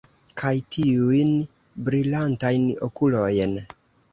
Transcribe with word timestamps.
Kaj 0.41 0.53
tiujn 0.75 1.29
brilantajn 1.89 2.67
okulojn! 2.89 3.55